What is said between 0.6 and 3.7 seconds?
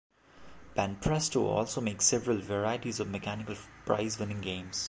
Banpresto also makes several varieties of mechanical